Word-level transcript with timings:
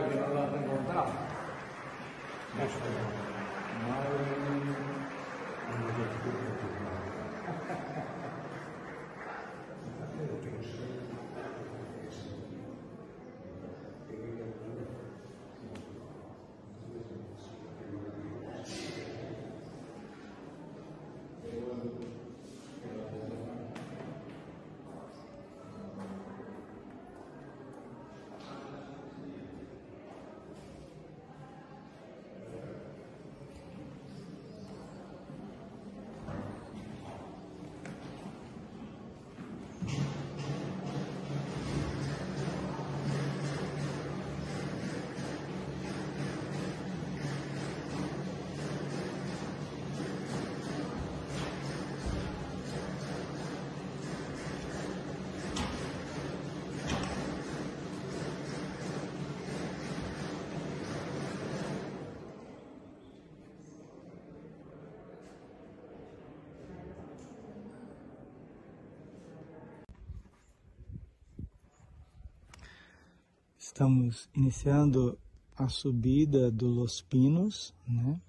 lugar 0.00 0.08
que 0.08 0.34
nós 0.34 0.50
vamos 0.50 0.60
encontrar? 0.60 1.30
Estamos 73.72 74.28
iniciando 74.34 75.16
a 75.56 75.68
subida 75.68 76.50
do 76.50 76.66
Los 76.66 77.02
Pinos, 77.02 77.72
né? 77.86 78.20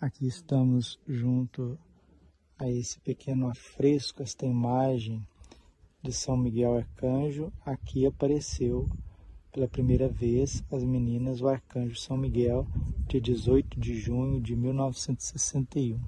Aqui 0.00 0.26
estamos 0.26 0.98
junto 1.06 1.78
a 2.58 2.70
esse 2.70 2.98
pequeno 3.00 3.50
afresco, 3.50 4.22
esta 4.22 4.46
imagem 4.46 5.22
de 6.02 6.10
São 6.10 6.38
Miguel 6.38 6.74
Arcanjo. 6.74 7.52
Aqui 7.66 8.06
apareceu 8.06 8.88
pela 9.52 9.68
primeira 9.68 10.08
vez 10.08 10.64
as 10.72 10.82
meninas 10.82 11.42
o 11.42 11.48
Arcanjo 11.48 11.94
São 11.94 12.16
Miguel, 12.16 12.66
dia 13.06 13.20
18 13.20 13.78
de 13.78 13.94
junho 13.94 14.40
de 14.40 14.56
1961. 14.56 16.00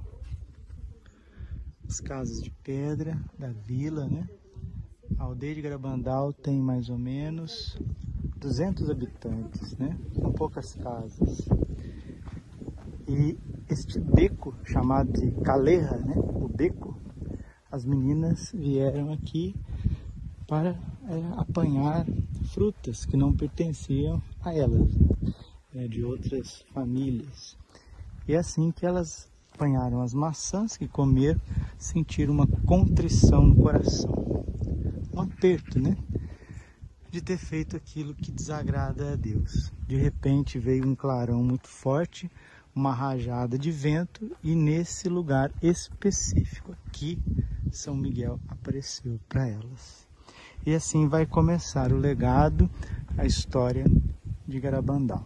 As 1.87 2.01
casas 2.01 2.43
de 2.43 2.51
pedra 2.51 3.23
da 3.39 3.53
vila, 3.53 4.09
né? 4.09 4.27
A 5.19 5.25
aldeia 5.25 5.55
de 5.55 5.61
Garabandal 5.61 6.33
tem 6.33 6.59
mais 6.59 6.89
ou 6.89 6.97
menos 6.97 7.79
200 8.41 8.89
habitantes, 8.89 9.77
né? 9.77 9.97
São 10.15 10.33
poucas 10.33 10.75
casas. 10.75 11.47
E 13.07 13.39
este 13.69 14.01
beco, 14.01 14.55
chamado 14.65 15.13
de 15.13 15.31
Caleja, 15.43 15.97
né? 15.99 16.15
O 16.17 16.49
beco, 16.49 16.97
as 17.71 17.85
meninas 17.85 18.51
vieram 18.53 19.13
aqui 19.13 19.55
para 20.47 20.71
é, 20.71 21.23
apanhar 21.37 22.07
frutas 22.53 23.05
que 23.05 23.17
não 23.17 23.33
pertenciam 23.33 24.21
a 24.43 24.55
elas, 24.55 24.89
né? 25.73 25.87
de 25.87 26.03
outras 26.03 26.65
famílias. 26.73 27.57
E 28.27 28.35
assim 28.35 28.73
que 28.73 28.87
elas 28.87 29.29
apanharam 29.55 30.01
as 30.01 30.15
maçãs 30.15 30.77
que 30.77 30.89
comeram, 30.89 31.41
sentiram 31.79 32.33
uma 32.33 32.47
contrição 32.47 33.47
no 33.47 33.55
coração, 33.57 34.45
um 35.15 35.21
aperto, 35.21 35.79
né? 35.79 35.97
De 37.11 37.21
ter 37.21 37.37
feito 37.37 37.77
aquilo 37.77 38.15
que 38.15 38.31
desagrada 38.31 39.13
a 39.13 39.17
Deus. 39.17 39.73
De 39.87 39.97
repente 39.97 40.59
veio 40.59 40.87
um 40.87 40.95
clarão 40.95 41.43
muito 41.43 41.69
forte, 41.69 42.31
uma 42.75 42.95
rajada 42.95 43.59
de 43.59 43.71
vento 43.71 44.31
e 44.43 44.55
nesse 44.55 45.09
lugar 45.09 45.53
específico 45.61 46.77
aqui 46.87 47.19
São 47.73 47.97
Miguel 47.97 48.39
apareceu 48.49 49.19
para 49.29 49.49
elas. 49.49 50.07
E 50.65 50.75
assim 50.75 51.09
vai 51.09 51.27
começar 51.27 51.93
o 51.93 51.97
legado, 51.97 52.71
a 53.19 53.25
história 53.27 53.85
de 54.47 54.61
Garabandal. 54.61 55.25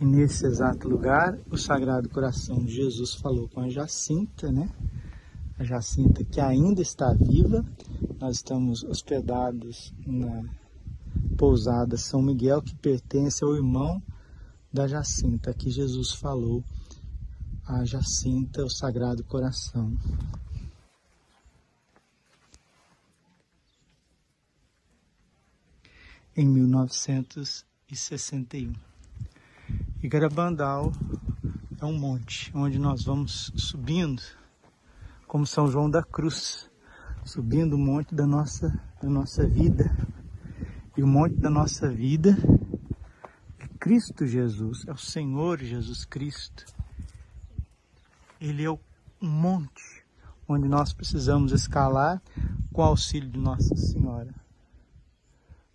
E 0.00 0.04
nesse 0.04 0.46
exato 0.46 0.88
lugar, 0.88 1.38
o 1.50 1.56
Sagrado 1.56 2.08
Coração 2.08 2.58
de 2.58 2.72
Jesus 2.72 3.14
falou 3.14 3.48
com 3.48 3.60
a 3.60 3.68
Jacinta, 3.68 4.50
né? 4.50 4.68
A 5.58 5.64
Jacinta 5.64 6.24
que 6.24 6.40
ainda 6.40 6.80
está 6.80 7.12
viva 7.12 7.64
nós 8.20 8.36
estamos 8.36 8.84
hospedados 8.84 9.92
na 10.06 10.44
pousada 11.38 11.96
São 11.96 12.20
Miguel, 12.20 12.60
que 12.60 12.76
pertence 12.76 13.42
ao 13.42 13.56
irmão 13.56 14.02
da 14.70 14.86
Jacinta, 14.86 15.54
que 15.54 15.70
Jesus 15.70 16.12
falou 16.12 16.62
a 17.66 17.82
Jacinta, 17.86 18.62
o 18.62 18.68
Sagrado 18.68 19.24
Coração. 19.24 19.96
Em 26.36 26.46
1961. 26.46 28.74
E 30.02 30.08
Garabandal 30.08 30.92
é 31.80 31.86
um 31.86 31.98
monte 31.98 32.52
onde 32.54 32.78
nós 32.78 33.02
vamos 33.02 33.50
subindo, 33.56 34.22
como 35.26 35.46
São 35.46 35.68
João 35.68 35.90
da 35.90 36.02
Cruz 36.02 36.69
subindo 37.30 37.74
o 37.74 37.78
monte 37.78 38.12
da 38.12 38.26
nossa, 38.26 38.76
da 39.00 39.08
nossa 39.08 39.46
vida. 39.46 39.96
E 40.96 41.02
o 41.02 41.06
monte 41.06 41.36
da 41.36 41.48
nossa 41.48 41.88
vida 41.88 42.36
é 43.60 43.68
Cristo 43.78 44.26
Jesus, 44.26 44.84
é 44.88 44.92
o 44.92 44.96
Senhor 44.96 45.60
Jesus 45.60 46.04
Cristo. 46.04 46.66
Ele 48.40 48.64
é 48.64 48.70
um 48.70 48.80
monte 49.22 50.04
onde 50.48 50.66
nós 50.66 50.92
precisamos 50.92 51.52
escalar 51.52 52.20
com 52.72 52.82
o 52.82 52.84
auxílio 52.84 53.30
de 53.30 53.38
Nossa 53.38 53.76
Senhora. 53.76 54.34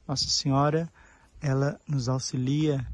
Nossa 0.05 0.27
Senhora, 0.27 0.91
ela 1.39 1.79
nos 1.87 2.09
auxilia 2.09 2.85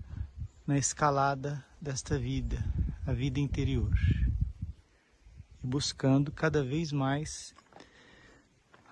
na 0.68 0.78
escalada 0.78 1.66
desta 1.82 2.20
vida, 2.20 2.64
a 3.08 3.12
vida 3.12 3.40
interior. 3.40 3.92
E 5.64 5.68
buscando 5.68 6.32
cada 6.32 6.64
vez 6.64 6.92
mais 6.92 7.56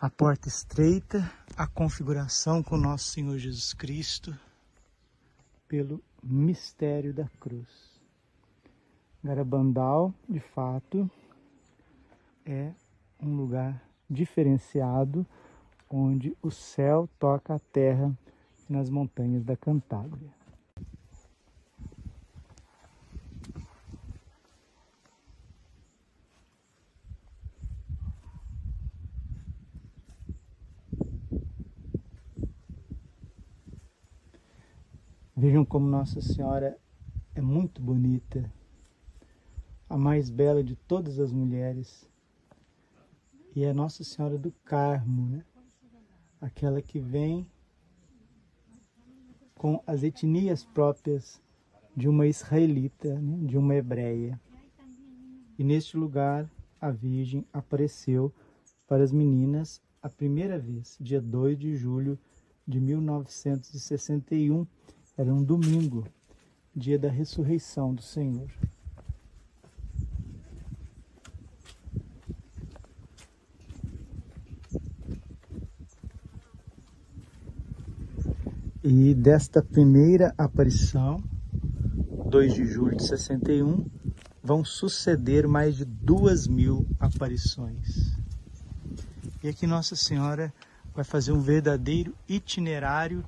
a 0.02 0.10
porta 0.10 0.48
estreita, 0.48 1.30
a 1.58 1.68
configuração 1.68 2.64
com 2.64 2.78
nosso 2.78 3.12
Senhor 3.12 3.38
Jesus 3.38 3.74
Cristo 3.74 4.34
pelo 5.68 6.02
mistério 6.24 7.14
da 7.14 7.28
cruz. 7.38 8.00
Garabandal, 9.22 10.14
de 10.30 10.40
fato, 10.40 11.12
é 12.46 12.72
um 13.22 13.36
lugar 13.36 13.84
diferenciado 14.10 15.28
onde 15.90 16.34
o 16.42 16.50
céu 16.50 17.10
toca 17.20 17.56
a 17.56 17.60
terra 17.60 18.18
nas 18.70 18.90
montanhas 18.90 19.44
da 19.44 19.58
Cantábria. 19.58 20.39
Vejam 35.40 35.64
como 35.64 35.88
Nossa 35.88 36.20
Senhora 36.20 36.78
é 37.34 37.40
muito 37.40 37.82
bonita, 37.82 38.54
a 39.90 39.98
mais 39.98 40.30
bela 40.30 40.62
de 40.62 40.76
todas 40.76 41.18
as 41.18 41.32
mulheres. 41.32 42.06
E 43.56 43.64
é 43.64 43.72
Nossa 43.72 44.04
Senhora 44.04 44.38
do 44.38 44.52
Carmo, 44.66 45.30
né? 45.30 45.46
aquela 46.42 46.82
que 46.82 47.00
vem 47.00 47.48
com 49.56 49.82
as 49.88 50.04
etnias 50.04 50.66
próprias 50.66 51.42
de 51.96 52.10
uma 52.10 52.28
israelita, 52.28 53.18
né? 53.18 53.38
de 53.48 53.58
uma 53.58 53.76
hebreia. 53.76 54.38
E 55.58 55.64
neste 55.64 55.96
lugar 55.96 56.52
a 56.82 56.92
Virgem 56.92 57.46
apareceu 57.54 58.30
para 58.86 59.06
as 59.06 59.14
meninas 59.14 59.82
a 60.02 60.10
primeira 60.10 60.60
vez, 60.60 60.98
dia 61.00 61.22
2 61.22 61.58
de 61.58 61.78
julho 61.78 62.20
de 62.68 62.82
1961, 62.82 64.68
era 65.20 65.34
um 65.34 65.44
domingo, 65.44 66.08
dia 66.74 66.98
da 66.98 67.10
ressurreição 67.10 67.94
do 67.94 68.02
Senhor. 68.02 68.50
E 78.82 79.14
desta 79.14 79.62
primeira 79.62 80.34
aparição, 80.38 81.22
2 82.30 82.54
de 82.54 82.66
julho 82.66 82.96
de 82.96 83.06
61, 83.06 83.86
vão 84.42 84.64
suceder 84.64 85.50
mais 85.50 85.76
de 85.76 85.84
duas 85.84 86.48
mil 86.48 86.88
aparições. 86.98 88.18
E 89.44 89.50
aqui 89.50 89.68
Nossa 89.68 89.98
Senhora 89.98 90.54
vai 90.96 91.04
fazer 91.04 91.34
um 91.34 91.42
verdadeiro 91.42 92.16
itinerário 92.26 93.22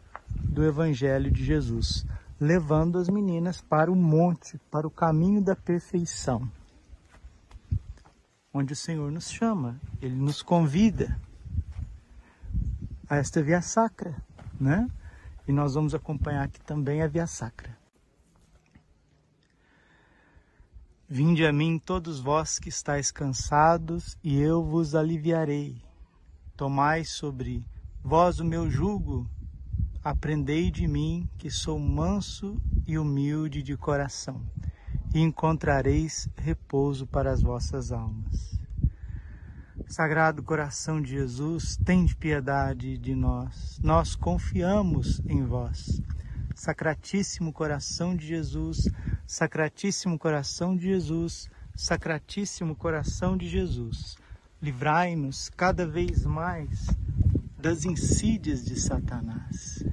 do 0.52 0.66
Evangelho 0.66 1.32
de 1.32 1.46
Jesus, 1.46 2.06
levando 2.38 2.98
as 2.98 3.08
meninas 3.08 3.62
para 3.62 3.90
o 3.90 3.96
monte, 3.96 4.60
para 4.70 4.86
o 4.86 4.92
caminho 4.92 5.42
da 5.42 5.56
perfeição, 5.56 6.52
onde 8.54 8.74
o 8.74 8.76
Senhor 8.76 9.10
nos 9.10 9.32
chama, 9.32 9.80
Ele 10.02 10.16
nos 10.16 10.42
convida 10.42 11.18
a 13.10 13.16
esta 13.16 13.42
via 13.42 13.62
sacra, 13.62 14.16
né? 14.60 14.90
E 15.48 15.54
nós 15.54 15.74
vamos 15.74 15.96
acompanhar 15.96 16.44
aqui 16.44 16.60
também 16.62 17.02
a 17.02 17.08
via 17.08 17.26
sacra. 17.26 17.78
Vinde 21.08 21.46
a 21.46 21.52
mim 21.52 21.80
todos 21.80 22.20
vós 22.20 22.60
que 22.60 22.70
estáis 22.70 23.10
cansados, 23.12 24.18
e 24.24 24.40
eu 24.40 24.64
vos 24.64 24.96
aliviarei. 24.96 25.82
Tomai 26.58 27.04
sobre 27.04 27.66
vós 28.04 28.40
o 28.40 28.46
meu 28.46 28.70
jugo, 28.70 29.30
aprendei 30.04 30.72
de 30.72 30.88
mim, 30.88 31.30
que 31.38 31.50
sou 31.50 31.80
manso 31.80 32.62
e 32.88 32.98
humilde 32.98 33.62
de 33.62 33.78
coração, 33.78 34.42
e 35.14 35.20
encontrareis 35.20 36.28
repouso 36.36 37.06
para 37.06 37.32
as 37.32 37.42
vossas 37.42 37.92
almas. 37.92 38.60
Sagrado 39.88 40.42
coração 40.42 41.02
de 41.02 41.12
Jesus, 41.12 41.78
tende 41.84 42.16
piedade 42.16 42.98
de 42.98 43.14
nós. 43.14 43.80
Nós 43.84 44.16
confiamos 44.16 45.22
em 45.26 45.44
vós. 45.44 46.02
Sacratíssimo 46.56 47.52
coração 47.52 48.16
de 48.16 48.28
Jesus, 48.28 48.88
Sacratíssimo 49.26 50.18
coração 50.18 50.76
de 50.76 50.84
Jesus, 50.84 51.50
Sacratíssimo 51.76 52.76
coração 52.76 53.36
de 53.36 53.48
Jesus 53.50 54.18
livrai-nos 54.62 55.50
cada 55.50 55.88
vez 55.88 56.24
mais 56.24 56.88
das 57.58 57.84
insídias 57.84 58.64
de 58.64 58.80
Satanás. 58.80 59.84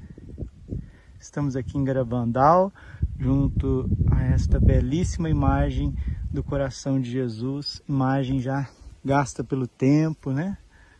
Estamos 1.29 1.57
aqui 1.57 1.77
em 1.77 1.85
Garabandal, 1.85 2.73
junto 3.19 3.87
a 4.11 4.23
esta 4.23 4.59
belíssima 4.59 5.29
imagem 5.29 5.95
do 6.33 6.43
coração 6.43 6.99
de 6.99 7.11
Jesus, 7.11 7.83
imagem 7.87 8.41
já 8.41 8.67
gasta 9.05 9.45
pelo 9.45 9.67
tempo, 9.67 10.33
né? 10.33 10.57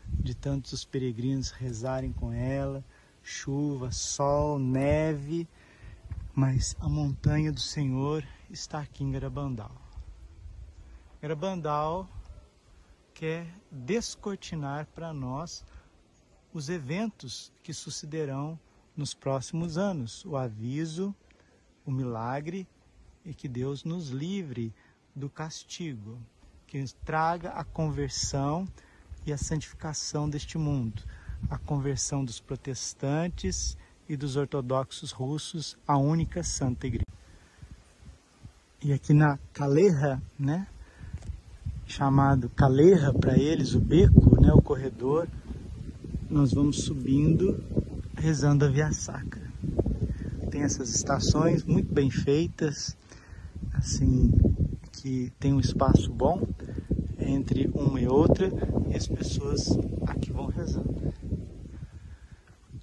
De 0.07 0.35
tantos 0.35 0.71
os 0.71 0.85
peregrinos 0.85 1.49
rezarem 1.49 2.13
com 2.13 2.31
ela, 2.31 2.85
chuva, 3.23 3.89
sol, 3.89 4.59
neve, 4.59 5.47
mas 6.35 6.77
a 6.79 6.87
montanha 6.87 7.51
do 7.51 7.59
Senhor 7.59 8.23
está 8.51 8.81
aqui 8.81 9.03
em 9.03 9.11
Garabandal. 9.11 9.75
Garabandal 11.19 12.07
quer 13.15 13.47
descortinar 13.71 14.87
para 14.93 15.11
nós 15.11 15.65
os 16.53 16.69
eventos 16.69 17.51
que 17.63 17.73
sucederão 17.73 18.59
nos 18.99 19.13
próximos 19.13 19.77
anos, 19.77 20.25
o 20.25 20.35
aviso, 20.35 21.15
o 21.85 21.91
milagre 21.91 22.67
e 23.25 23.33
que 23.33 23.47
Deus 23.47 23.85
nos 23.85 24.09
livre 24.09 24.73
do 25.15 25.29
castigo, 25.29 26.19
que 26.67 26.83
traga 27.05 27.51
a 27.51 27.63
conversão 27.63 28.67
e 29.25 29.31
a 29.31 29.37
santificação 29.37 30.29
deste 30.29 30.57
mundo, 30.57 31.01
a 31.49 31.57
conversão 31.57 32.25
dos 32.25 32.41
protestantes 32.41 33.77
e 34.07 34.17
dos 34.17 34.35
ortodoxos 34.35 35.11
russos 35.11 35.77
à 35.87 35.97
única 35.97 36.43
santa 36.43 36.85
igreja. 36.85 37.05
E 38.83 38.91
aqui 38.91 39.13
na 39.13 39.39
Caleja, 39.53 40.21
né, 40.37 40.67
chamado 41.87 42.49
Caleja 42.49 43.13
para 43.13 43.37
eles, 43.37 43.73
o 43.73 43.79
beco, 43.79 44.41
né, 44.41 44.51
o 44.51 44.61
corredor, 44.61 45.25
nós 46.29 46.53
vamos 46.53 46.83
subindo 46.83 47.78
rezando 48.19 48.65
a 48.65 48.67
Via 48.67 48.91
Sacra. 48.91 49.41
Tem 50.51 50.61
essas 50.61 50.93
estações 50.93 51.63
muito 51.63 51.93
bem 51.93 52.11
feitas, 52.11 52.97
assim, 53.73 54.31
que 54.91 55.31
tem 55.39 55.53
um 55.53 55.59
espaço 55.59 56.11
bom 56.11 56.45
entre 57.17 57.69
uma 57.73 57.99
e 57.99 58.07
outra, 58.07 58.51
e 58.89 58.95
as 58.95 59.07
pessoas 59.07 59.69
aqui 60.05 60.31
vão 60.31 60.47
rezando. 60.47 61.13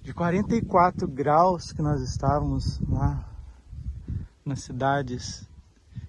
De 0.01 0.13
44 0.13 1.07
graus 1.07 1.71
que 1.71 1.81
nós 1.81 2.01
estávamos 2.01 2.79
lá 2.89 3.29
nas 4.43 4.61
cidades 4.61 5.47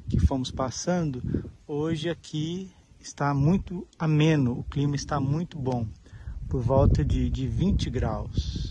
que 0.08 0.18
fomos 0.18 0.50
passando, 0.50 1.44
hoje 1.66 2.08
aqui 2.08 2.70
está 2.98 3.34
muito 3.34 3.86
ameno, 3.98 4.60
o 4.60 4.64
clima 4.64 4.96
está 4.96 5.20
muito 5.20 5.58
bom, 5.58 5.86
por 6.48 6.62
volta 6.62 7.04
de, 7.04 7.28
de 7.28 7.46
20 7.46 7.90
graus. 7.90 8.67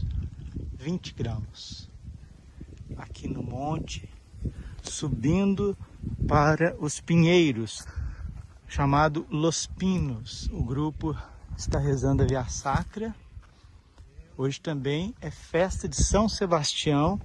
20 0.77 1.13
graus. 1.13 1.89
Aqui 2.97 3.27
no 3.27 3.41
monte, 3.41 4.09
subindo 4.83 5.75
para 6.27 6.75
os 6.79 6.99
pinheiros, 6.99 7.85
chamado 8.67 9.25
Los 9.29 9.65
Pinos. 9.65 10.47
O 10.51 10.63
grupo 10.63 11.17
está 11.57 11.79
rezando 11.79 12.23
a 12.23 12.25
Via 12.25 12.45
Sacra. 12.45 13.15
Hoje 14.37 14.61
também 14.61 15.15
é 15.19 15.31
festa 15.31 15.87
de 15.87 15.95
São 15.95 16.29
Sebastião 16.29 17.19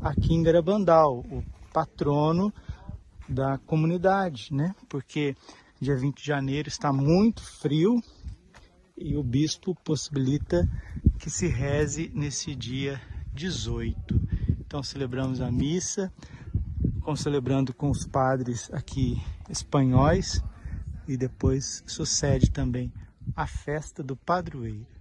aqui 0.00 0.34
em 0.34 0.42
Garabandal, 0.42 1.20
o 1.20 1.42
patrono 1.72 2.52
da 3.26 3.58
comunidade, 3.58 4.52
né? 4.52 4.74
Porque 4.88 5.34
dia 5.80 5.96
20 5.96 6.18
de 6.18 6.26
janeiro 6.26 6.68
está 6.68 6.92
muito 6.92 7.42
frio 7.42 8.02
e 9.00 9.16
o 9.16 9.22
bispo 9.22 9.74
possibilita 9.82 10.68
que 11.18 11.30
se 11.30 11.48
reze 11.48 12.12
nesse 12.14 12.54
dia 12.54 13.00
18. 13.32 14.20
Então 14.60 14.82
celebramos 14.82 15.40
a 15.40 15.50
missa, 15.50 16.12
celebrando 17.16 17.74
com 17.74 17.90
os 17.90 18.06
padres 18.06 18.70
aqui 18.72 19.20
espanhóis 19.48 20.40
e 21.08 21.16
depois 21.16 21.82
sucede 21.86 22.50
também 22.50 22.92
a 23.34 23.46
festa 23.46 24.02
do 24.02 24.14
padroeiro. 24.14 24.99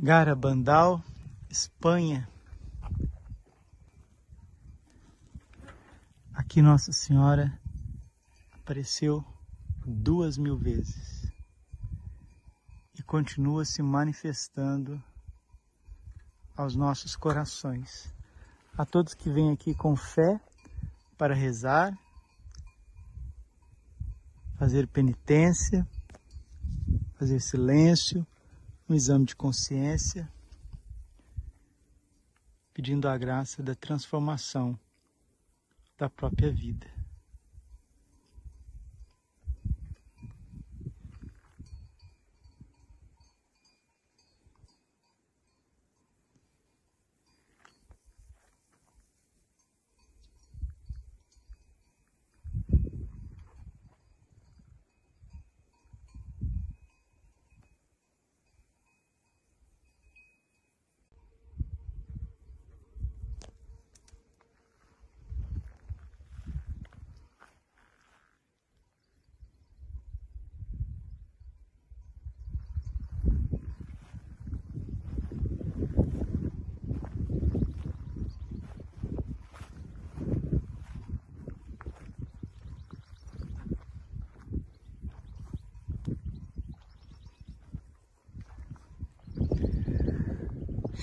Garabandal, 0.00 1.02
Espanha. 1.50 2.28
Aqui 6.32 6.62
Nossa 6.62 6.92
Senhora 6.92 7.60
apareceu 8.54 9.24
duas 9.84 10.38
mil 10.38 10.56
vezes 10.56 11.28
e 12.96 13.02
continua 13.02 13.64
se 13.64 13.82
manifestando 13.82 15.02
aos 16.56 16.76
nossos 16.76 17.16
corações. 17.16 18.14
A 18.76 18.86
todos 18.86 19.14
que 19.14 19.28
vêm 19.28 19.50
aqui 19.50 19.74
com 19.74 19.96
fé 19.96 20.40
para 21.16 21.34
rezar, 21.34 21.92
fazer 24.56 24.86
penitência, 24.86 25.84
fazer 27.16 27.40
silêncio 27.40 28.24
um 28.88 28.94
exame 28.94 29.26
de 29.26 29.36
consciência, 29.36 30.28
pedindo 32.72 33.06
a 33.06 33.18
graça 33.18 33.62
da 33.62 33.74
transformação 33.74 34.78
da 35.98 36.08
própria 36.08 36.50
vida. 36.50 36.97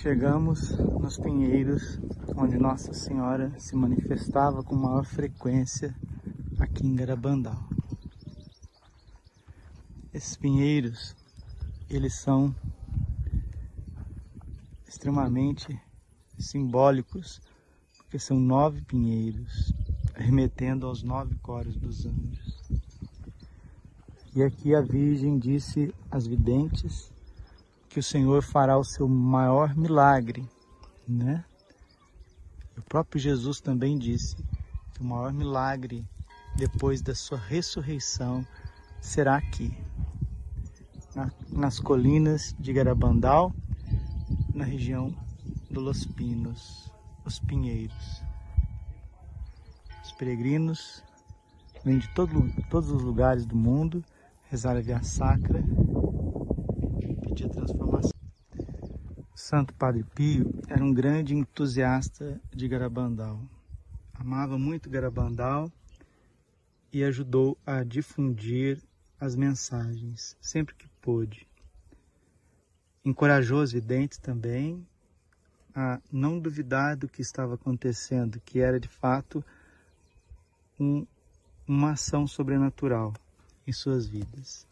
Chegamos 0.06 0.70
nos 1.02 1.18
Pinheiros, 1.18 2.00
onde 2.38 2.60
Nossa 2.60 2.94
Senhora 2.94 3.52
se 3.58 3.76
manifestava 3.76 4.62
com 4.62 4.76
maior 4.76 5.04
frequência 5.04 5.96
aqui 6.60 6.86
em 6.86 6.96
Garabandal. 6.96 7.58
Esses 10.14 10.38
pinheiros, 10.38 11.16
eles 11.90 12.14
são 12.14 12.54
extremamente 14.88 15.76
simbólicos, 16.38 17.42
porque 17.98 18.20
são 18.20 18.40
nove 18.40 18.84
pinheiros, 18.84 19.74
remetendo 20.14 20.86
aos 20.86 21.02
nove 21.02 21.34
coros 21.42 21.76
dos 21.78 22.06
anjos. 22.06 22.62
E 24.36 24.44
aqui 24.44 24.76
a 24.76 24.82
Virgem 24.82 25.40
disse 25.40 25.92
às 26.12 26.28
videntes 26.28 27.12
que 27.96 28.00
o 28.02 28.04
Senhor 28.04 28.44
fará 28.44 28.78
o 28.78 28.84
seu 28.84 29.08
maior 29.08 29.74
milagre, 29.74 30.46
né? 31.08 31.46
O 32.78 32.82
próprio 32.82 33.22
Jesus 33.22 33.62
também 33.62 33.98
disse 33.98 34.36
que 34.94 35.00
o 35.00 35.06
maior 35.06 35.32
milagre 35.32 36.06
depois 36.58 37.02
da 37.02 37.16
sua 37.16 37.38
ressurreição 37.38 38.46
será 39.00 39.38
aqui, 39.38 39.74
na, 41.16 41.32
nas 41.50 41.80
colinas 41.80 42.54
de 42.60 42.74
Garabandal, 42.74 43.56
na 44.54 44.66
região 44.66 45.16
do 45.72 45.80
Los 45.80 46.06
Pinos, 46.06 46.92
os 47.24 47.40
Pinheiros. 47.40 48.22
Os 50.04 50.12
peregrinos 50.12 51.02
vêm 51.86 52.00
de 52.00 52.14
todo, 52.14 52.44
todos 52.70 52.92
os 52.92 53.02
lugares 53.02 53.46
do 53.46 53.56
mundo 53.56 54.04
rezar 54.50 54.76
a 54.76 54.82
via 54.82 55.02
sacra 55.02 55.64
transformação. 57.50 58.12
Santo 59.36 59.74
Padre 59.74 60.04
Pio 60.16 60.52
era 60.68 60.84
um 60.84 60.94
grande 60.94 61.36
entusiasta 61.36 62.40
de 62.54 62.68
Garabandal. 62.68 63.40
Amava 64.14 64.58
muito 64.58 64.90
Garabandal 64.90 65.72
e 66.92 67.04
ajudou 67.04 67.58
a 67.66 67.84
difundir 67.84 68.82
as 69.20 69.36
mensagens 69.36 70.38
sempre 70.40 70.74
que 70.76 70.88
pôde. 71.02 71.48
Encorajou 73.04 73.62
os 73.62 73.72
videntes 73.72 74.18
também 74.18 74.86
a 75.76 76.00
não 76.12 76.40
duvidar 76.40 76.96
do 76.96 77.08
que 77.08 77.22
estava 77.22 77.56
acontecendo, 77.56 78.42
que 78.46 78.60
era 78.60 78.80
de 78.80 78.88
fato 78.88 79.44
um, 80.80 81.06
uma 81.68 81.92
ação 81.92 82.26
sobrenatural 82.26 83.14
em 83.68 83.74
suas 83.74 84.08
vidas. 84.08 84.66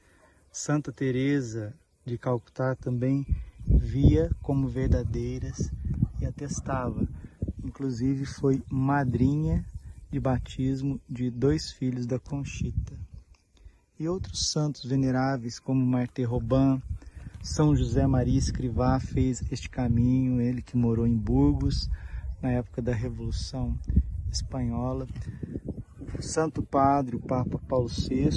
Santa 0.51 0.91
Teresa 0.91 1.75
de 2.05 2.17
Calcutá 2.17 2.75
também 2.75 3.25
via 3.65 4.29
como 4.41 4.67
verdadeiras 4.67 5.71
e 6.19 6.25
atestava. 6.25 7.07
Inclusive 7.63 8.25
foi 8.25 8.61
madrinha 8.69 9.65
de 10.11 10.19
batismo 10.19 10.99
de 11.09 11.31
dois 11.31 11.71
filhos 11.71 12.05
da 12.05 12.19
Conchita. 12.19 12.93
E 13.97 14.07
outros 14.07 14.51
santos 14.51 14.83
veneráveis 14.83 15.59
como 15.59 15.85
Marte 15.85 16.23
Robin, 16.23 16.81
São 17.41 17.75
José 17.75 18.05
Maria 18.05 18.37
Escrivá 18.37 18.99
fez 18.99 19.41
este 19.49 19.69
caminho, 19.69 20.41
ele 20.41 20.61
que 20.61 20.75
morou 20.75 21.07
em 21.07 21.15
Burgos 21.15 21.89
na 22.41 22.51
época 22.51 22.81
da 22.81 22.93
Revolução 22.93 23.77
Espanhola. 24.29 25.07
O 26.17 26.21
Santo 26.21 26.61
Padre, 26.61 27.15
o 27.15 27.19
Papa 27.19 27.59
Paulo 27.67 27.87
VI, 27.87 28.29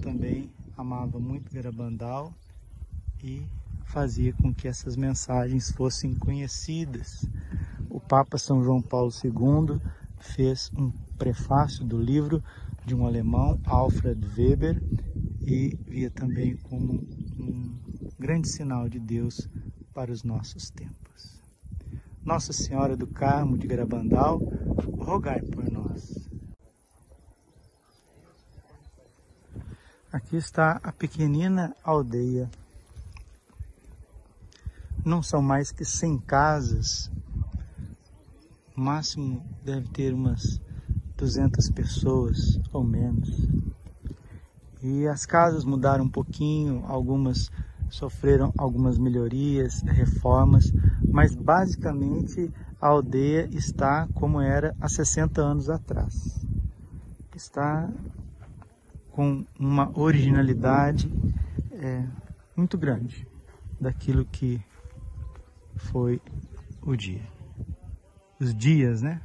também 0.00 0.50
amava 0.76 1.18
muito 1.18 1.52
Garabandal 1.52 2.32
e 3.22 3.46
fazia 3.84 4.32
com 4.32 4.52
que 4.52 4.66
essas 4.66 4.96
mensagens 4.96 5.70
fossem 5.70 6.14
conhecidas. 6.14 7.24
O 7.88 8.00
Papa 8.00 8.38
São 8.38 8.62
João 8.62 8.82
Paulo 8.82 9.12
II 9.22 9.80
fez 10.18 10.70
um 10.76 10.90
prefácio 11.16 11.84
do 11.84 12.00
livro 12.00 12.42
de 12.84 12.94
um 12.94 13.06
alemão, 13.06 13.60
Alfred 13.64 14.26
Weber, 14.36 14.82
e 15.44 15.76
via 15.86 16.10
também 16.10 16.56
como 16.56 16.94
um 16.94 17.78
grande 18.18 18.48
sinal 18.48 18.88
de 18.88 18.98
Deus 18.98 19.48
para 19.94 20.10
os 20.10 20.24
nossos 20.24 20.70
tempos. 20.70 21.40
Nossa 22.24 22.52
Senhora 22.52 22.96
do 22.96 23.06
Carmo 23.06 23.58
de 23.58 23.66
Garabandal, 23.66 24.38
rogai 24.98 25.42
por 25.42 25.70
nós. 25.70 26.28
Aqui 30.12 30.36
está 30.36 30.80
a 30.82 30.92
pequenina 30.92 31.74
aldeia. 31.82 32.50
Não 35.04 35.20
são 35.20 35.42
mais 35.42 35.72
que 35.72 35.84
100 35.84 36.18
casas. 36.18 37.10
O 38.76 38.80
máximo 38.80 39.44
deve 39.64 39.88
ter 39.88 40.14
umas 40.14 40.60
200 41.16 41.68
pessoas 41.70 42.60
ou 42.72 42.84
menos. 42.84 43.48
E 44.80 45.06
as 45.08 45.26
casas 45.26 45.64
mudaram 45.64 46.04
um 46.04 46.08
pouquinho, 46.08 46.84
algumas 46.86 47.50
sofreram 47.90 48.54
algumas 48.56 48.96
melhorias, 48.96 49.82
reformas, 49.82 50.72
mas 51.12 51.34
basicamente 51.34 52.50
a 52.80 52.86
aldeia 52.86 53.48
está 53.52 54.08
como 54.14 54.40
era 54.40 54.74
há 54.80 54.88
60 54.88 55.42
anos 55.42 55.68
atrás. 55.68 56.46
Está 57.34 57.90
com 59.10 59.44
uma 59.58 59.90
originalidade 59.98 61.12
é, 61.72 62.04
muito 62.56 62.78
grande 62.78 63.26
daquilo 63.80 64.24
que 64.24 64.62
foi 65.76 66.20
o 66.80 66.96
dia. 66.96 67.22
Os 68.40 68.54
dias, 68.54 69.02
né? 69.02 69.20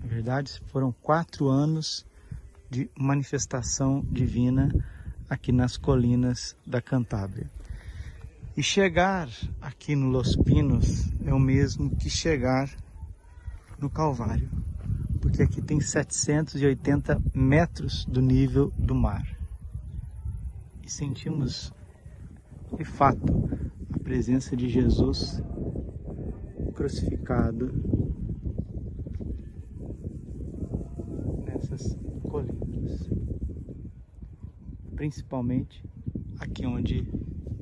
Na 0.00 0.06
verdade, 0.06 0.60
foram 0.66 0.92
quatro 0.92 1.48
anos 1.48 2.06
de 2.70 2.90
manifestação 2.98 4.04
divina 4.10 4.68
aqui 5.28 5.52
nas 5.52 5.76
colinas 5.76 6.56
da 6.66 6.80
Cantábria. 6.80 7.50
E 8.56 8.62
chegar 8.62 9.28
aqui 9.60 9.96
no 9.96 10.08
Los 10.08 10.36
Pinos 10.36 11.10
é 11.24 11.32
o 11.32 11.38
mesmo 11.38 11.94
que 11.96 12.08
chegar 12.08 12.70
no 13.78 13.88
Calvário 13.90 14.48
porque 15.24 15.42
aqui 15.42 15.62
tem 15.62 15.80
780 15.80 17.18
metros 17.32 18.04
do 18.04 18.20
nível 18.20 18.70
do 18.76 18.94
mar. 18.94 19.26
E 20.82 20.90
sentimos, 20.90 21.72
de 22.76 22.84
fato, 22.84 23.24
presença 24.04 24.54
de 24.54 24.68
Jesus 24.68 25.42
crucificado 26.74 27.72
nessas 31.46 31.96
colinas. 32.28 33.08
Principalmente 34.94 35.82
aqui 36.38 36.66
onde 36.66 37.08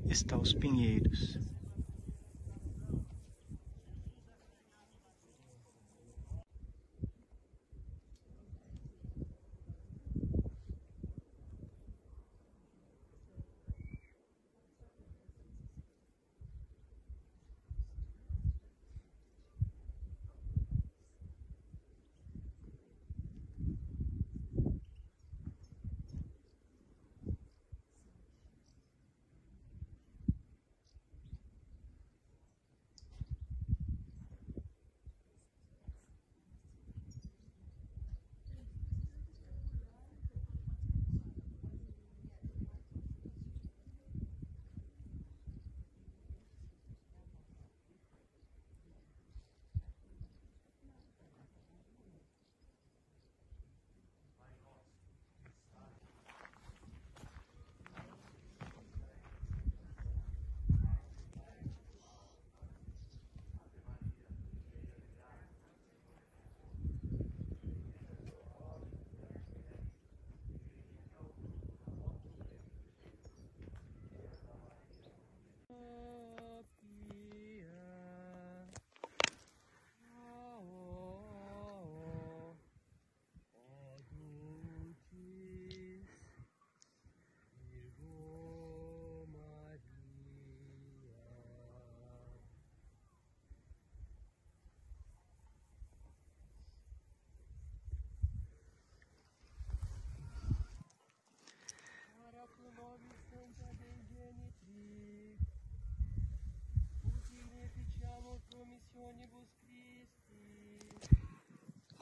estão 0.08 0.40
os 0.40 0.52
pinheiros. 0.52 1.38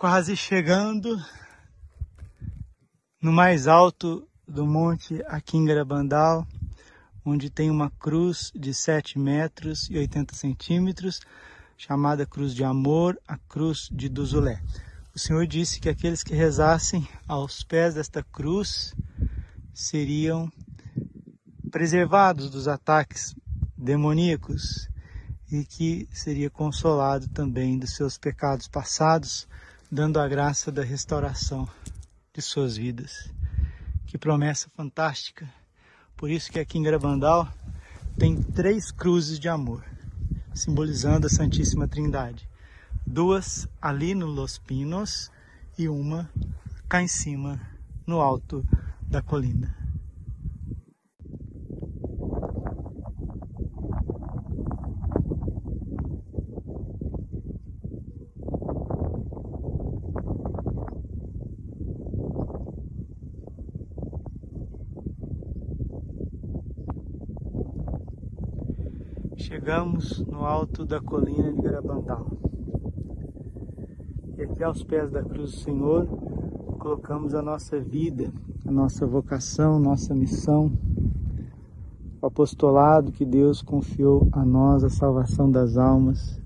Quase 0.00 0.34
chegando 0.34 1.22
no 3.20 3.30
mais 3.30 3.66
alto 3.66 4.26
do 4.48 4.64
monte 4.64 5.22
aqui 5.26 5.58
em 5.58 5.66
Garabandal, 5.66 6.48
onde 7.22 7.50
tem 7.50 7.70
uma 7.70 7.90
cruz 7.90 8.50
de 8.54 8.72
7 8.72 9.18
metros 9.18 9.90
e 9.90 9.98
80 9.98 10.34
centímetros, 10.34 11.20
chamada 11.76 12.24
Cruz 12.24 12.54
de 12.54 12.64
Amor, 12.64 13.20
a 13.28 13.36
Cruz 13.36 13.90
de 13.92 14.08
Duzulé. 14.08 14.62
O 15.14 15.18
Senhor 15.18 15.46
disse 15.46 15.78
que 15.78 15.90
aqueles 15.90 16.22
que 16.22 16.34
rezassem 16.34 17.06
aos 17.28 17.62
pés 17.62 17.92
desta 17.92 18.22
cruz 18.22 18.94
seriam 19.74 20.50
preservados 21.70 22.48
dos 22.48 22.66
ataques 22.68 23.36
demoníacos 23.76 24.88
e 25.52 25.62
que 25.62 26.08
seria 26.10 26.48
consolado 26.48 27.28
também 27.28 27.78
dos 27.78 27.94
seus 27.94 28.16
pecados 28.16 28.66
passados, 28.66 29.46
dando 29.90 30.20
a 30.20 30.28
graça 30.28 30.70
da 30.70 30.82
restauração 30.82 31.68
de 32.32 32.40
suas 32.40 32.76
vidas. 32.76 33.28
Que 34.06 34.16
promessa 34.16 34.70
fantástica! 34.76 35.48
Por 36.16 36.30
isso 36.30 36.50
que 36.50 36.60
aqui 36.60 36.78
em 36.78 36.82
Gravandal 36.82 37.48
tem 38.18 38.40
três 38.40 38.90
cruzes 38.90 39.38
de 39.38 39.48
amor, 39.48 39.84
simbolizando 40.54 41.26
a 41.26 41.30
Santíssima 41.30 41.88
Trindade 41.88 42.48
duas 43.06 43.66
ali 43.82 44.14
no 44.14 44.26
Los 44.26 44.58
Pinos 44.58 45.32
e 45.76 45.88
uma 45.88 46.30
cá 46.88 47.02
em 47.02 47.08
cima 47.08 47.60
no 48.06 48.20
alto 48.20 48.64
da 49.02 49.20
colina. 49.20 49.79
Chegamos 69.60 70.20
no 70.20 70.46
alto 70.46 70.86
da 70.86 71.02
colina 71.02 71.52
de 71.52 71.60
Garabandal. 71.60 72.26
E 74.38 74.42
aqui 74.42 74.64
aos 74.64 74.82
pés 74.82 75.10
da 75.10 75.22
cruz 75.22 75.50
do 75.50 75.56
Senhor, 75.58 76.06
colocamos 76.78 77.34
a 77.34 77.42
nossa 77.42 77.78
vida, 77.78 78.32
a 78.66 78.72
nossa 78.72 79.06
vocação, 79.06 79.78
nossa 79.78 80.14
missão, 80.14 80.72
o 82.22 82.26
apostolado 82.26 83.12
que 83.12 83.26
Deus 83.26 83.60
confiou 83.60 84.26
a 84.32 84.46
nós, 84.46 84.82
a 84.82 84.88
salvação 84.88 85.50
das 85.50 85.76
almas. 85.76 86.40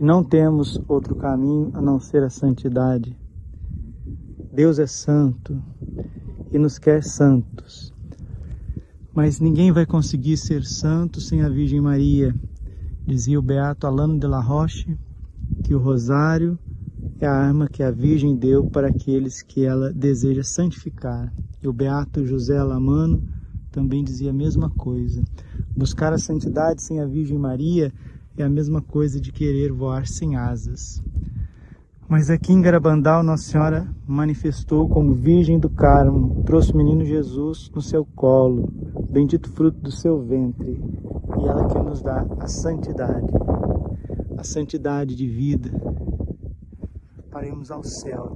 E 0.00 0.02
não 0.02 0.24
temos 0.24 0.82
outro 0.88 1.14
caminho 1.14 1.70
a 1.72 1.80
não 1.80 2.00
ser 2.00 2.24
a 2.24 2.30
santidade. 2.30 3.16
Deus 4.52 4.80
é 4.80 4.88
santo 4.88 5.62
e 6.50 6.58
nos 6.58 6.80
quer 6.80 7.04
santos. 7.04 7.91
Mas 9.14 9.40
ninguém 9.40 9.70
vai 9.70 9.84
conseguir 9.84 10.38
ser 10.38 10.64
santo 10.64 11.20
sem 11.20 11.42
a 11.42 11.48
Virgem 11.48 11.82
Maria, 11.82 12.34
dizia 13.06 13.38
o 13.38 13.42
beato 13.42 13.86
Alano 13.86 14.18
de 14.18 14.26
la 14.26 14.40
Roche, 14.40 14.96
que 15.62 15.74
o 15.74 15.78
rosário 15.78 16.58
é 17.20 17.26
a 17.26 17.32
arma 17.34 17.68
que 17.68 17.82
a 17.82 17.90
Virgem 17.90 18.34
deu 18.34 18.64
para 18.64 18.88
aqueles 18.88 19.42
que 19.42 19.66
ela 19.66 19.92
deseja 19.92 20.42
santificar. 20.42 21.30
E 21.62 21.68
o 21.68 21.72
beato 21.74 22.26
José 22.26 22.60
Lamano 22.62 23.22
também 23.70 24.02
dizia 24.02 24.30
a 24.30 24.34
mesma 24.34 24.70
coisa. 24.70 25.22
Buscar 25.76 26.14
a 26.14 26.18
santidade 26.18 26.82
sem 26.82 26.98
a 26.98 27.06
Virgem 27.06 27.38
Maria 27.38 27.92
é 28.34 28.42
a 28.42 28.48
mesma 28.48 28.80
coisa 28.80 29.20
de 29.20 29.30
querer 29.30 29.72
voar 29.72 30.06
sem 30.06 30.36
asas. 30.36 31.02
Mas 32.12 32.28
aqui 32.28 32.52
em 32.52 32.60
Garabandal, 32.60 33.22
Nossa 33.22 33.44
Senhora 33.44 33.88
manifestou 34.06 34.86
como 34.86 35.14
Virgem 35.14 35.58
do 35.58 35.70
Carmo, 35.70 36.42
trouxe 36.44 36.70
o 36.70 36.76
menino 36.76 37.02
Jesus 37.06 37.70
no 37.74 37.80
seu 37.80 38.04
colo, 38.04 38.70
bendito 39.08 39.50
fruto 39.50 39.80
do 39.80 39.90
seu 39.90 40.20
ventre, 40.20 40.78
e 41.38 41.48
ela 41.48 41.66
que 41.68 41.78
nos 41.78 42.02
dá 42.02 42.26
a 42.38 42.46
santidade, 42.46 43.32
a 44.36 44.44
santidade 44.44 45.16
de 45.16 45.26
vida, 45.26 45.70
para 47.30 47.46
irmos 47.46 47.70
ao 47.70 47.82
céu, 47.82 48.30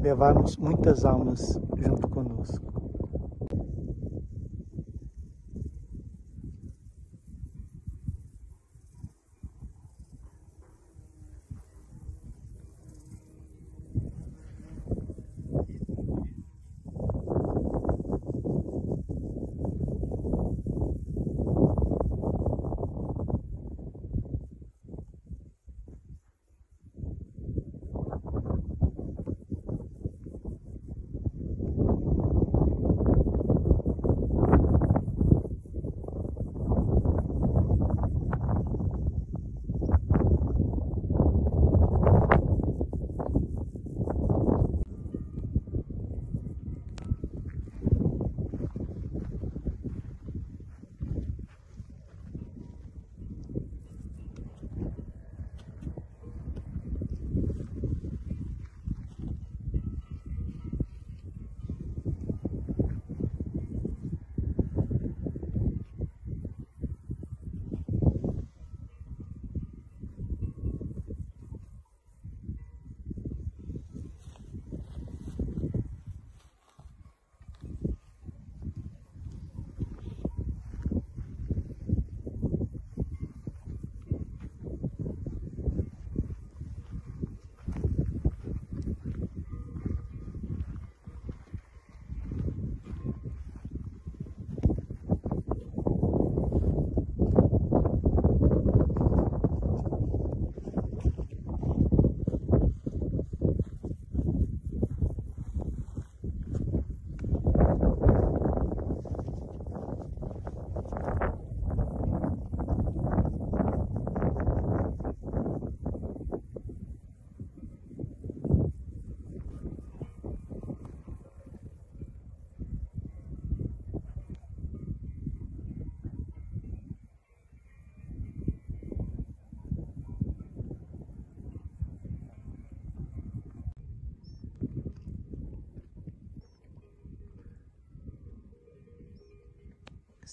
levarmos 0.00 0.56
muitas 0.56 1.04
almas 1.04 1.60
junto 1.76 2.08
conosco. 2.08 2.75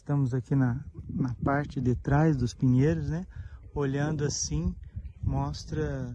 Estamos 0.04 0.34
aqui 0.34 0.54
na, 0.54 0.84
na 1.16 1.34
parte 1.46 1.80
de 1.80 1.96
trás 1.96 2.36
dos 2.36 2.54
pinheiros, 2.54 3.10
né? 3.10 3.26
Olhando 3.74 4.26
assim, 4.26 4.76
mostra 5.26 6.14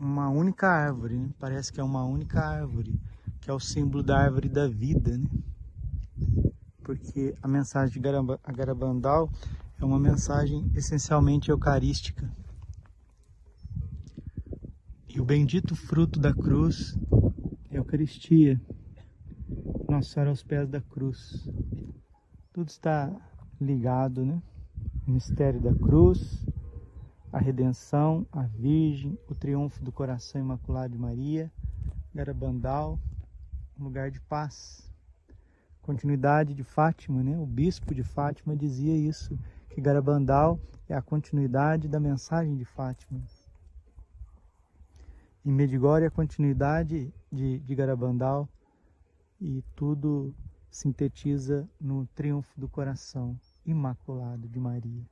uma 0.00 0.28
única 0.30 0.66
árvore, 0.66 1.16
né? 1.16 1.30
Parece 1.38 1.72
que 1.72 1.78
é 1.80 1.84
uma 1.84 2.04
única 2.04 2.40
árvore, 2.40 2.92
que 3.40 3.48
é 3.48 3.54
o 3.54 3.60
símbolo 3.60 4.02
da 4.02 4.18
árvore 4.18 4.48
da 4.48 4.66
vida, 4.66 5.16
né? 5.16 5.26
Porque 6.82 7.36
a 7.40 7.46
mensagem 7.46 7.92
de 7.92 8.00
Garabandal 8.52 9.30
é 9.80 9.84
uma 9.84 10.00
mensagem 10.00 10.68
essencialmente 10.74 11.50
eucarística. 11.50 12.28
E 15.08 15.20
o 15.20 15.24
bendito 15.24 15.76
fruto 15.76 16.18
da 16.18 16.34
cruz 16.34 16.98
é 17.70 17.76
a 17.76 17.78
Eucaristia. 17.78 18.60
Nossa 19.88 20.08
Senhora 20.08 20.30
aos 20.30 20.42
pés 20.42 20.68
da 20.68 20.80
cruz. 20.80 21.48
Tudo 22.54 22.68
está 22.68 23.12
ligado, 23.60 24.24
né? 24.24 24.40
O 25.08 25.10
mistério 25.10 25.60
da 25.60 25.74
cruz, 25.74 26.46
a 27.32 27.38
redenção, 27.40 28.24
a 28.30 28.42
Virgem, 28.42 29.18
o 29.28 29.34
triunfo 29.34 29.82
do 29.82 29.90
coração 29.90 30.40
imaculado 30.40 30.92
de 30.92 30.96
Maria, 30.96 31.50
Garabandal, 32.14 32.96
um 33.76 33.82
lugar 33.82 34.08
de 34.08 34.20
paz. 34.20 34.88
Continuidade 35.82 36.54
de 36.54 36.62
Fátima, 36.62 37.24
né? 37.24 37.36
O 37.36 37.44
bispo 37.44 37.92
de 37.92 38.04
Fátima 38.04 38.54
dizia 38.54 38.96
isso, 38.96 39.36
que 39.70 39.80
Garabandal 39.80 40.60
é 40.88 40.94
a 40.94 41.02
continuidade 41.02 41.88
da 41.88 41.98
mensagem 41.98 42.56
de 42.56 42.64
Fátima. 42.64 43.20
Em 45.44 45.50
Medjugorje, 45.50 46.06
a 46.06 46.10
continuidade 46.10 47.12
de, 47.32 47.58
de 47.58 47.74
Garabandal 47.74 48.48
e 49.40 49.60
tudo 49.74 50.32
sintetiza 50.74 51.68
no 51.80 52.04
triunfo 52.16 52.50
do 52.60 52.68
coração 52.68 53.38
imaculado 53.64 54.48
de 54.48 54.58
Maria. 54.58 55.06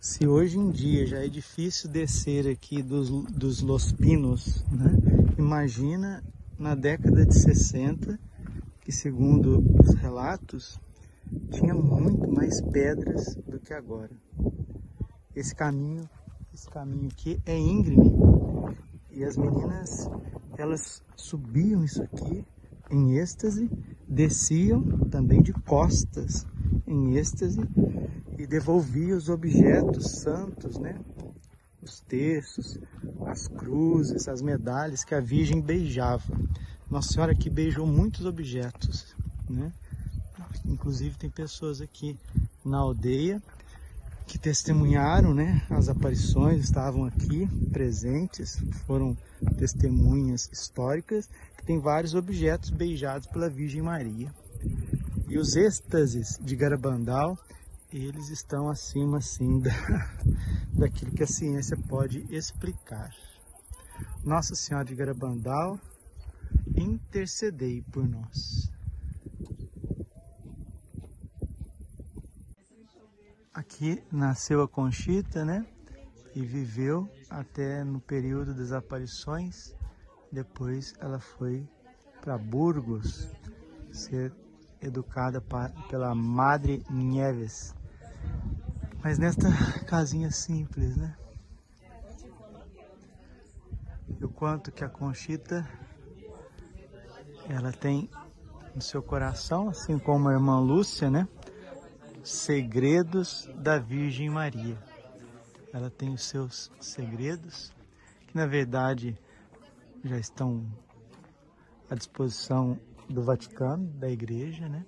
Se 0.00 0.26
hoje 0.26 0.58
em 0.58 0.70
dia 0.70 1.06
já 1.06 1.22
é 1.22 1.28
difícil 1.28 1.90
descer 1.90 2.48
aqui 2.48 2.82
dos, 2.82 3.10
dos 3.10 3.60
Los 3.60 3.92
Pinos, 3.92 4.64
né? 4.70 4.90
imagina 5.36 6.24
na 6.58 6.74
década 6.74 7.26
de 7.26 7.34
60, 7.34 8.18
que 8.80 8.90
segundo 8.90 9.62
os 9.78 9.92
relatos, 9.92 10.80
tinha 11.50 11.74
muito 11.74 12.26
mais 12.26 12.62
pedras 12.62 13.34
do 13.46 13.60
que 13.60 13.74
agora. 13.74 14.16
Esse 15.36 15.54
caminho, 15.54 16.08
esse 16.54 16.70
caminho 16.70 17.08
aqui 17.12 17.38
é 17.44 17.58
íngreme 17.58 18.10
e 19.10 19.22
as 19.22 19.36
meninas 19.36 20.08
elas 20.56 21.02
subiam 21.14 21.84
isso 21.84 22.02
aqui 22.02 22.42
em 22.94 23.18
êxtase, 23.18 23.68
desciam 24.08 24.82
também 25.10 25.42
de 25.42 25.52
costas 25.52 26.46
em 26.86 27.16
êxtase 27.16 27.60
e 28.38 28.46
devolviam 28.46 29.18
os 29.18 29.28
objetos 29.28 30.20
santos, 30.20 30.78
né? 30.78 30.98
Os 31.82 32.00
terços, 32.00 32.78
as 33.26 33.48
cruzes, 33.48 34.28
as 34.28 34.40
medalhas 34.40 35.04
que 35.04 35.14
a 35.14 35.20
Virgem 35.20 35.60
beijava. 35.60 36.24
Nossa 36.90 37.12
Senhora 37.12 37.32
aqui 37.32 37.50
beijou 37.50 37.86
muitos 37.86 38.24
objetos, 38.24 39.14
né? 39.50 39.72
Inclusive 40.64 41.16
tem 41.16 41.28
pessoas 41.28 41.80
aqui 41.80 42.16
na 42.64 42.78
aldeia 42.78 43.42
que 44.26 44.38
testemunharam 44.38 45.34
né, 45.34 45.62
as 45.68 45.88
aparições, 45.88 46.64
estavam 46.64 47.04
aqui 47.04 47.46
presentes, 47.70 48.58
foram 48.86 49.16
testemunhas 49.58 50.48
históricas, 50.50 51.28
que 51.64 51.68
tem 51.68 51.80
vários 51.80 52.14
objetos 52.14 52.68
beijados 52.68 53.26
pela 53.26 53.48
Virgem 53.48 53.80
Maria. 53.80 54.30
E 55.26 55.38
os 55.38 55.56
êxtases 55.56 56.38
de 56.38 56.54
Garabandal, 56.54 57.38
eles 57.90 58.28
estão 58.28 58.68
acima 58.68 59.16
assim 59.16 59.58
da, 59.64 59.70
daquilo 60.74 61.12
que 61.12 61.22
a 61.22 61.26
ciência 61.26 61.74
pode 61.88 62.26
explicar. 62.28 63.10
Nossa 64.22 64.54
Senhora 64.54 64.84
de 64.84 64.94
Garabandal, 64.94 65.80
intercedei 66.76 67.80
por 67.90 68.06
nós. 68.06 68.70
Aqui 73.54 74.02
nasceu 74.12 74.60
a 74.60 74.68
Conchita, 74.68 75.44
né? 75.44 75.64
E 76.34 76.44
viveu 76.44 77.08
até 77.30 77.84
no 77.84 78.00
período 78.00 78.52
das 78.52 78.72
aparições. 78.72 79.74
Depois 80.34 80.94
ela 80.98 81.20
foi 81.20 81.64
para 82.20 82.36
Burgos 82.36 83.30
ser 83.92 84.34
educada 84.80 85.40
pela 85.88 86.12
Madre 86.12 86.82
Nieves. 86.90 87.72
Mas 89.00 89.16
nesta 89.16 89.48
casinha 89.86 90.32
simples, 90.32 90.96
né? 90.96 91.16
E 94.18 94.24
o 94.24 94.28
quanto 94.28 94.72
que 94.72 94.82
a 94.82 94.88
Conchita 94.88 95.64
ela 97.48 97.70
tem 97.70 98.10
no 98.74 98.82
seu 98.82 99.04
coração, 99.04 99.68
assim 99.68 100.00
como 100.00 100.28
a 100.28 100.32
irmã 100.32 100.58
Lúcia, 100.58 101.08
né? 101.08 101.28
Segredos 102.24 103.48
da 103.54 103.78
Virgem 103.78 104.30
Maria. 104.30 104.76
Ela 105.72 105.90
tem 105.90 106.12
os 106.12 106.24
seus 106.24 106.72
segredos, 106.80 107.72
que 108.26 108.34
na 108.34 108.46
verdade 108.46 109.16
já 110.04 110.18
estão 110.18 110.64
à 111.88 111.94
disposição 111.94 112.78
do 113.08 113.22
Vaticano, 113.22 113.86
da 113.94 114.08
Igreja, 114.08 114.68
né? 114.68 114.84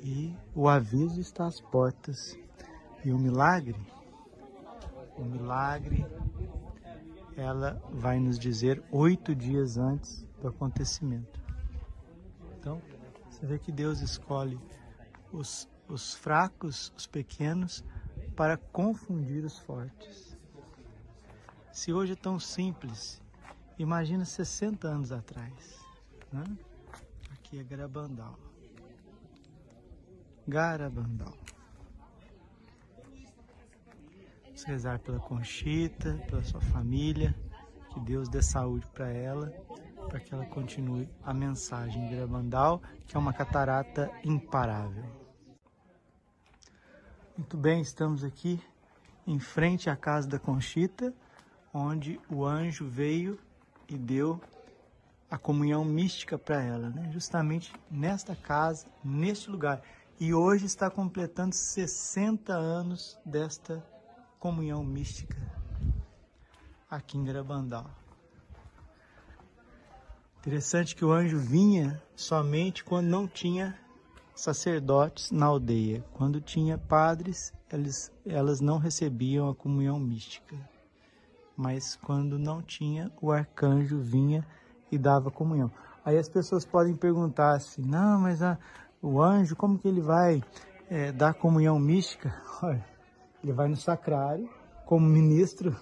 E 0.00 0.34
o 0.54 0.68
aviso 0.68 1.20
está 1.20 1.46
às 1.46 1.60
portas. 1.60 2.38
E 3.04 3.12
o 3.12 3.18
milagre, 3.18 3.76
o 5.16 5.24
milagre, 5.24 6.04
ela 7.36 7.80
vai 7.92 8.18
nos 8.18 8.38
dizer 8.38 8.82
oito 8.90 9.34
dias 9.34 9.76
antes 9.76 10.24
do 10.40 10.48
acontecimento. 10.48 11.40
Então, 12.58 12.80
você 13.30 13.46
vê 13.46 13.58
que 13.58 13.70
Deus 13.70 14.00
escolhe 14.00 14.58
os, 15.32 15.68
os 15.88 16.14
fracos, 16.14 16.92
os 16.96 17.06
pequenos, 17.06 17.84
para 18.34 18.56
confundir 18.56 19.44
os 19.44 19.58
fortes. 19.58 20.27
Se 21.78 21.92
hoje 21.92 22.14
é 22.14 22.16
tão 22.16 22.40
simples, 22.40 23.22
imagina 23.78 24.24
60 24.24 24.88
anos 24.88 25.12
atrás. 25.12 25.78
Né? 26.32 26.42
Aqui 27.30 27.60
é 27.60 27.62
Garabandal. 27.62 28.36
Garabandal. 30.48 31.38
Vamos 34.42 34.64
rezar 34.64 34.98
pela 34.98 35.20
Conchita, 35.20 36.20
pela 36.28 36.42
sua 36.42 36.60
família, 36.60 37.32
que 37.94 38.00
Deus 38.00 38.28
dê 38.28 38.42
saúde 38.42 38.84
para 38.88 39.12
ela 39.12 39.48
para 40.08 40.18
que 40.18 40.34
ela 40.34 40.46
continue 40.46 41.08
a 41.22 41.32
mensagem 41.32 42.08
de 42.08 42.16
Gravandal, 42.16 42.82
que 43.06 43.16
é 43.16 43.20
uma 43.20 43.32
catarata 43.32 44.10
imparável. 44.24 45.04
Muito 47.36 47.56
bem, 47.56 47.80
estamos 47.80 48.24
aqui 48.24 48.60
em 49.24 49.38
frente 49.38 49.88
à 49.88 49.94
casa 49.94 50.26
da 50.26 50.40
Conchita, 50.40 51.14
onde 51.78 52.20
o 52.28 52.44
anjo 52.44 52.86
veio 52.86 53.38
e 53.88 53.96
deu 53.96 54.40
a 55.30 55.38
comunhão 55.38 55.84
mística 55.84 56.36
para 56.38 56.62
ela, 56.62 56.90
né? 56.90 57.10
justamente 57.12 57.72
nesta 57.90 58.34
casa, 58.34 58.86
neste 59.04 59.50
lugar. 59.50 59.82
E 60.18 60.34
hoje 60.34 60.66
está 60.66 60.90
completando 60.90 61.54
60 61.54 62.52
anos 62.52 63.18
desta 63.24 63.84
comunhão 64.38 64.82
mística 64.82 65.36
aqui 66.90 67.16
em 67.16 67.24
Garabandal. 67.24 67.88
Interessante 70.40 70.96
que 70.96 71.04
o 71.04 71.12
anjo 71.12 71.38
vinha 71.38 72.02
somente 72.16 72.82
quando 72.82 73.06
não 73.06 73.28
tinha 73.28 73.78
sacerdotes 74.34 75.30
na 75.30 75.46
aldeia. 75.46 76.04
Quando 76.14 76.40
tinha 76.40 76.78
padres, 76.78 77.52
eles, 77.70 78.10
elas 78.24 78.60
não 78.60 78.78
recebiam 78.78 79.48
a 79.48 79.54
comunhão 79.54 79.98
mística. 79.98 80.56
Mas 81.58 81.96
quando 81.96 82.38
não 82.38 82.62
tinha, 82.62 83.10
o 83.20 83.32
arcanjo 83.32 83.98
vinha 83.98 84.46
e 84.92 84.96
dava 84.96 85.28
comunhão. 85.28 85.68
Aí 86.04 86.16
as 86.16 86.28
pessoas 86.28 86.64
podem 86.64 86.94
perguntar 86.94 87.56
assim, 87.56 87.82
não, 87.82 88.20
mas 88.20 88.40
a, 88.40 88.56
o 89.02 89.20
anjo, 89.20 89.56
como 89.56 89.76
que 89.76 89.88
ele 89.88 90.00
vai 90.00 90.40
é, 90.88 91.10
dar 91.10 91.34
comunhão 91.34 91.76
mística? 91.76 92.32
Olha, 92.62 92.86
ele 93.42 93.52
vai 93.52 93.66
no 93.66 93.76
sacrário 93.76 94.48
como 94.86 95.04
ministro 95.04 95.76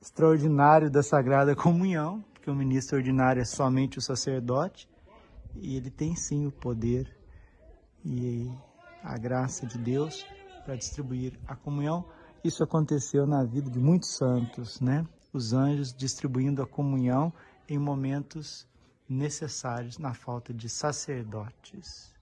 extraordinário 0.00 0.88
da 0.88 1.02
Sagrada 1.02 1.56
Comunhão, 1.56 2.24
porque 2.32 2.48
o 2.48 2.54
ministro 2.54 2.96
ordinário 2.96 3.42
é 3.42 3.44
somente 3.44 3.98
o 3.98 4.00
sacerdote, 4.00 4.88
e 5.56 5.76
ele 5.76 5.90
tem 5.90 6.14
sim 6.14 6.46
o 6.46 6.52
poder 6.52 7.12
e 8.04 8.48
a 9.02 9.18
graça 9.18 9.66
de 9.66 9.78
Deus 9.78 10.24
para 10.64 10.76
distribuir 10.76 11.38
a 11.44 11.56
comunhão. 11.56 12.04
Isso 12.44 12.64
aconteceu 12.64 13.24
na 13.24 13.44
vida 13.44 13.70
de 13.70 13.78
muitos 13.78 14.10
santos, 14.10 14.80
né? 14.80 15.06
Os 15.32 15.52
anjos 15.52 15.94
distribuindo 15.94 16.60
a 16.60 16.66
comunhão 16.66 17.32
em 17.68 17.78
momentos 17.78 18.66
necessários 19.08 19.96
na 19.96 20.12
falta 20.12 20.52
de 20.52 20.68
sacerdotes. 20.68 22.12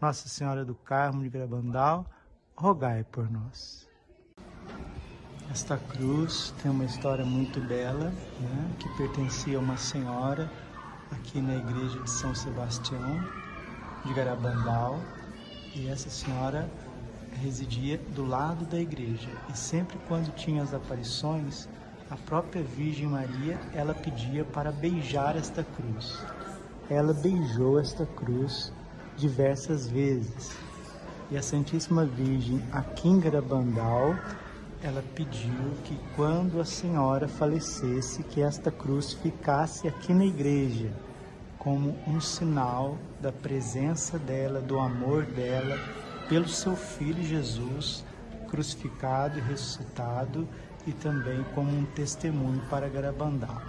Nossa 0.00 0.28
Senhora 0.28 0.64
do 0.64 0.74
Carmo 0.74 1.22
de 1.22 1.28
Grabandal, 1.28 2.04
rogai 2.56 3.04
por 3.04 3.30
nós. 3.30 3.88
Esta 5.48 5.78
cruz 5.78 6.52
tem 6.60 6.70
uma 6.70 6.84
história 6.84 7.24
muito 7.24 7.60
bela, 7.60 8.10
né, 8.40 8.76
que 8.80 8.88
pertencia 8.96 9.58
a 9.58 9.60
uma 9.60 9.76
senhora 9.76 10.50
aqui 11.12 11.40
na 11.40 11.54
igreja 11.54 12.00
de 12.00 12.10
São 12.10 12.34
Sebastião 12.34 13.20
de 14.04 14.12
Garabandal. 14.12 14.98
E 15.74 15.86
essa 15.86 16.10
senhora 16.10 16.68
residia 17.36 18.00
do 18.14 18.24
lado 18.24 18.64
da 18.64 18.78
igreja 18.78 19.28
e 19.52 19.56
sempre 19.56 19.98
quando 20.08 20.34
tinha 20.34 20.62
as 20.62 20.74
aparições, 20.74 21.68
a 22.10 22.16
própria 22.16 22.62
Virgem 22.62 23.06
Maria, 23.06 23.58
ela 23.74 23.94
pedia 23.94 24.44
para 24.44 24.70
beijar 24.70 25.36
esta 25.36 25.64
cruz. 25.64 26.24
Ela 26.88 27.12
beijou 27.12 27.80
esta 27.80 28.06
cruz 28.06 28.72
diversas 29.16 29.88
vezes. 29.88 30.56
E 31.30 31.36
a 31.36 31.42
Santíssima 31.42 32.04
Virgem, 32.04 32.62
em 33.04 33.18
Garabandal, 33.18 34.14
ela 34.82 35.02
pediu 35.14 35.72
que 35.84 35.98
quando 36.14 36.60
a 36.60 36.64
senhora 36.64 37.26
falecesse, 37.26 38.22
que 38.22 38.40
esta 38.40 38.70
cruz 38.70 39.12
ficasse 39.12 39.88
aqui 39.88 40.14
na 40.14 40.24
igreja, 40.24 40.92
como 41.58 41.96
um 42.06 42.20
sinal 42.20 42.96
da 43.20 43.32
presença 43.32 44.16
dela, 44.16 44.60
do 44.60 44.78
amor 44.78 45.24
dela 45.24 45.76
pelo 46.28 46.48
seu 46.48 46.76
filho 46.76 47.22
Jesus, 47.22 48.04
crucificado 48.48 49.38
e 49.38 49.42
ressuscitado, 49.42 50.48
e 50.86 50.92
também 50.92 51.44
como 51.54 51.70
um 51.70 51.84
testemunho 51.84 52.62
para 52.70 52.88
Garabandal. 52.88 53.60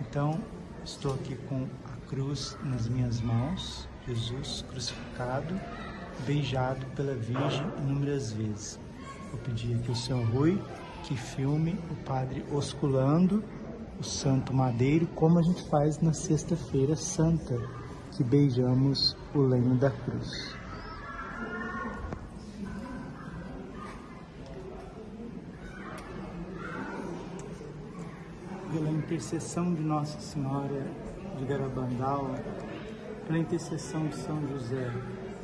Então, 0.00 0.40
estou 0.84 1.14
aqui 1.14 1.36
com 1.48 1.66
a 1.84 2.08
cruz 2.08 2.56
nas 2.62 2.88
minhas 2.88 3.20
mãos, 3.20 3.88
Jesus 4.06 4.64
crucificado, 4.70 5.60
beijado 6.24 6.86
pela 6.94 7.14
Virgem 7.14 7.66
inúmeras 7.78 8.32
vezes. 8.32 8.78
Vou 9.30 9.40
pedir 9.40 9.74
aqui 9.76 9.90
o 9.90 9.96
senhor 9.96 10.24
Rui 10.30 10.62
que 11.02 11.16
filme 11.16 11.78
o 11.90 11.96
padre 12.04 12.44
osculando 12.52 13.42
o 13.98 14.04
santo 14.04 14.54
madeiro, 14.54 15.06
como 15.08 15.38
a 15.38 15.42
gente 15.42 15.68
faz 15.68 16.00
na 16.00 16.12
sexta-feira 16.12 16.94
santa, 16.94 17.58
que 18.16 18.22
beijamos 18.22 19.16
o 19.34 19.40
lenho 19.40 19.74
da 19.76 19.90
cruz. 19.90 20.57
Pela 28.72 28.90
intercessão 28.90 29.74
de 29.74 29.82
Nossa 29.82 30.20
Senhora 30.20 30.86
de 31.38 31.44
Garabandal, 31.44 32.34
pela 33.26 33.38
intercessão 33.38 34.06
de 34.06 34.16
São 34.16 34.46
José, 34.48 34.90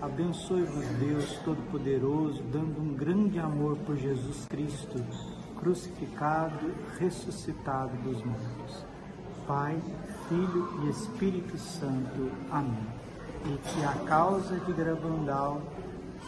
Abençoe-vos 0.04 0.84
Deus 0.98 1.38
Todo-Poderoso, 1.46 2.42
dando 2.52 2.78
um 2.78 2.92
grande 2.94 3.38
amor 3.38 3.78
por 3.86 3.96
Jesus 3.96 4.44
Cristo, 4.46 5.02
crucificado, 5.58 6.74
ressuscitado 6.98 7.96
dos 8.02 8.22
mortos. 8.22 8.84
Pai, 9.46 9.80
Filho 10.28 10.68
e 10.82 10.90
Espírito 10.90 11.56
Santo. 11.56 12.30
Amém. 12.50 12.86
E 13.46 13.56
que 13.56 13.84
a 13.84 13.92
causa 14.04 14.58
de 14.60 14.74
Gravandal 14.74 15.62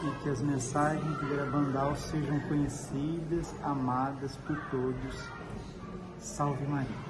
e 0.03 0.23
que 0.23 0.31
as 0.31 0.41
mensagens 0.41 1.19
de 1.19 1.27
Gravandal 1.27 1.95
sejam 1.97 2.41
conhecidas, 2.49 3.55
amadas 3.63 4.37
por 4.47 4.57
todos. 4.71 5.29
Salve 6.27 6.67
Maria. 6.69 7.06